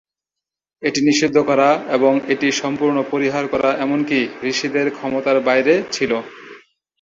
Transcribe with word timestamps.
এটি 0.83 0.99
নিষিদ্ধ 1.01 1.37
করা 1.49 1.67
এবং 1.95 2.13
এটি 2.33 2.47
সম্পূর্ণ 2.61 2.97
পরিহার 3.11 3.45
করা 3.47 3.69
এমনকি 3.83 4.19
ঋষিদের 4.43 4.87
ক্ষমতার 4.97 5.37
বাইরে 5.47 5.73
ছিল। 5.91 6.11